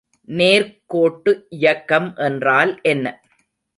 நேர்க்கோட்டு 0.29 1.31
இயக்கம் 1.49 2.15
என்றால் 2.19 2.79
என்ன? 2.83 3.05